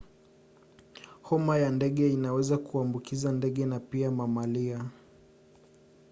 [1.21, 4.85] homa ya ndege inaweza kuambukiza ndege na pia mamalia